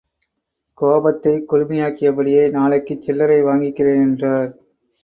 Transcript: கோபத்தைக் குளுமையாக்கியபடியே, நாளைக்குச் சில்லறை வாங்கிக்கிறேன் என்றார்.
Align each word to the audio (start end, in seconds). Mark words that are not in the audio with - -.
கோபத்தைக் 0.77 1.53
குளுமையாக்கியபடியே, 1.53 2.49
நாளைக்குச் 2.51 3.01
சில்லறை 3.01 3.43
வாங்கிக்கிறேன் 3.43 4.01
என்றார். 4.01 4.51